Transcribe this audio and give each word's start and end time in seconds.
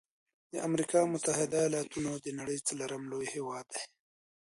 د 0.51 0.53
امريکا 0.67 0.99
متحده 1.13 1.57
ایلاتونو 1.65 2.11
د 2.25 2.27
نړۍ 2.39 2.57
څلورم 2.67 3.03
لوی 3.11 3.25
هیواد 3.35 3.65
دی. 3.73 3.83